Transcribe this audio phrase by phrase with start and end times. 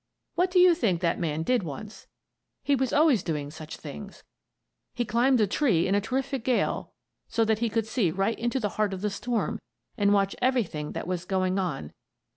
[0.33, 2.07] What do you think that man did once?
[2.63, 4.23] He was always doing such things.
[4.95, 6.93] He climbed a tree in a terrific gale
[7.27, 9.59] so that he could see right into the heart of the storm
[9.99, 11.93] and watch everything that was going on.